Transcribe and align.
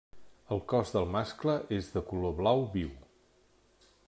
El 0.55 0.61
cos 0.71 0.93
del 0.95 1.05
mascle 1.17 1.55
és 1.79 1.93
de 1.97 2.05
color 2.09 2.35
blau 2.41 2.67
viu. 2.79 2.91